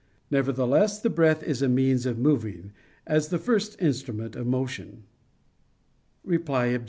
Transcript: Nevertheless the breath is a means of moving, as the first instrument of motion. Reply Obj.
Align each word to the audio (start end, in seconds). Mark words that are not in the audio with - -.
Nevertheless 0.31 0.99
the 0.99 1.11
breath 1.11 1.43
is 1.43 1.61
a 1.61 1.69
means 1.69 2.07
of 2.07 2.17
moving, 2.17 2.71
as 3.05 3.27
the 3.27 3.37
first 3.37 3.79
instrument 3.79 4.35
of 4.35 4.47
motion. 4.47 5.03
Reply 6.23 6.65
Obj. 6.69 6.79